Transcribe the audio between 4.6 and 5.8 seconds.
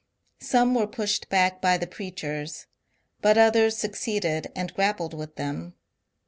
grappled with them.